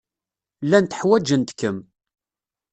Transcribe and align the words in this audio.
Llant 0.65 0.97
ḥwajent-kem. 0.99 1.77